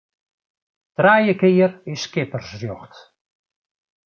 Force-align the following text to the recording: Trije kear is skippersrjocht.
Trije 0.97 1.35
kear 1.41 1.71
is 1.91 1.99
skippersrjocht. 2.05 2.93